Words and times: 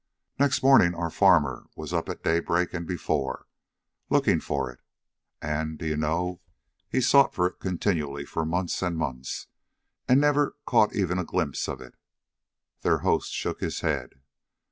Next 0.39 0.63
morning 0.63 0.95
our 0.95 1.11
farmer 1.11 1.67
was 1.75 1.93
up 1.93 2.09
at 2.09 2.23
daybreak, 2.23 2.73
and 2.73 2.87
before, 2.87 3.45
looking 4.09 4.39
for 4.39 4.71
it. 4.71 4.79
And, 5.43 5.77
do 5.77 5.85
you 5.85 5.95
know, 5.95 6.41
he 6.89 6.99
sought 7.01 7.35
for 7.35 7.45
it 7.45 7.59
continually, 7.59 8.25
for 8.25 8.43
months 8.43 8.81
and 8.81 8.97
months, 8.97 9.45
and 10.07 10.19
never 10.19 10.55
caught 10.65 10.95
even 10.95 11.19
a 11.19 11.23
glimpse 11.23 11.67
of 11.69 11.81
it." 11.81 11.93
Their 12.81 13.01
host 13.05 13.31
shook 13.31 13.59
his 13.61 13.81
head. 13.81 14.19